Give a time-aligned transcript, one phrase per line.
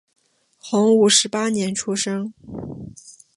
[0.57, 2.33] 洪武十八年出生。